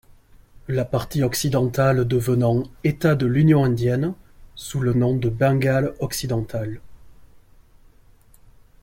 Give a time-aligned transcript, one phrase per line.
[0.67, 4.15] La partie occidentale devenant État de l'Union indienne,
[4.55, 6.81] sous le nom de Bengale-Occidental.